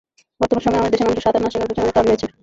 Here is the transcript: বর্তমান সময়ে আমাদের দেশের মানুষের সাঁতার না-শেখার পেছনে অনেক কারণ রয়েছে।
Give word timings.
বর্তমান 0.39 0.63
সময়ে 0.65 0.79
আমাদের 0.81 0.93
দেশের 0.93 1.05
মানুষের 1.07 1.25
সাঁতার 1.25 1.41
না-শেখার 1.43 1.69
পেছনে 1.69 1.83
অনেক 1.83 1.95
কারণ 1.95 2.07
রয়েছে। 2.09 2.27